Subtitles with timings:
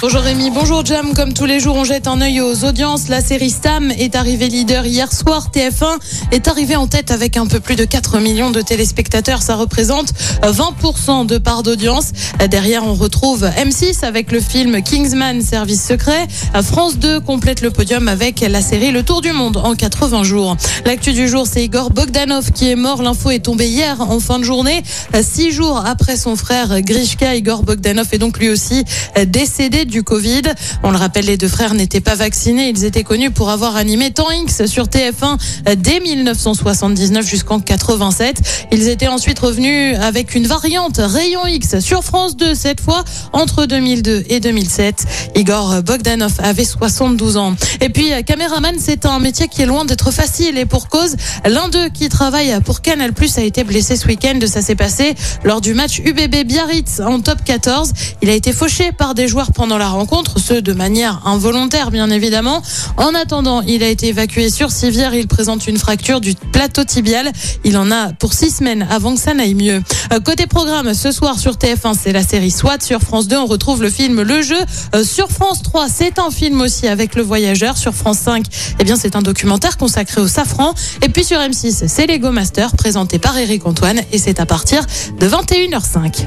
[0.00, 1.12] Bonjour Rémi, bonjour Jam.
[1.12, 3.08] Comme tous les jours, on jette un œil aux audiences.
[3.08, 5.50] La série Stam est arrivée leader hier soir.
[5.52, 5.98] TF1
[6.30, 9.42] est arrivé en tête avec un peu plus de 4 millions de téléspectateurs.
[9.42, 10.12] Ça représente
[10.42, 12.12] 20% de part d'audience.
[12.48, 16.28] Derrière, on retrouve M6 avec le film Kingsman Service Secret.
[16.62, 20.56] France 2 complète le podium avec la série Le Tour du Monde en 80 jours.
[20.86, 23.02] L'actu du jour, c'est Igor Bogdanov qui est mort.
[23.02, 24.82] L'info est tombée hier en fin de journée.
[25.20, 28.84] Six jours après son frère Grishka, Igor Bogdanov est donc lui aussi
[29.26, 30.42] décédé du Covid.
[30.82, 32.68] On le rappelle, les deux frères n'étaient pas vaccinés.
[32.68, 35.38] Ils étaient connus pour avoir animé Temps X sur TF1
[35.76, 38.66] dès 1979 jusqu'en 87.
[38.72, 43.66] Ils étaient ensuite revenus avec une variante Rayon X sur France 2 cette fois entre
[43.66, 45.04] 2002 et 2007.
[45.36, 47.54] Igor Bogdanov avait 72 ans.
[47.80, 51.68] Et puis caméraman, c'est un métier qui est loin d'être facile et pour cause, l'un
[51.68, 54.38] d'eux qui travaille pour Canal+ a été blessé ce week-end.
[54.46, 57.92] Ça s'est passé lors du match UBB Biarritz en top 14.
[58.22, 62.08] Il a été fauché par des joueurs pendant la rencontre, ce de manière involontaire bien
[62.10, 62.62] évidemment.
[62.96, 65.14] En attendant, il a été évacué sur civière.
[65.14, 67.30] Il présente une fracture du plateau tibial.
[67.64, 69.82] Il en a pour six semaines avant que ça n'aille mieux.
[70.12, 72.78] Euh, Côté programme, ce soir sur TF1, c'est la série SWAT.
[72.80, 74.56] Sur France 2, on retrouve le film Le Jeu.
[74.94, 77.76] Euh, Sur France 3, c'est un film aussi avec le voyageur.
[77.76, 78.46] Sur France 5,
[78.78, 80.72] eh bien, c'est un documentaire consacré au safran.
[81.02, 84.84] Et puis sur M6, c'est Lego Master présenté par Eric Antoine et c'est à partir
[85.18, 86.26] de 21h05.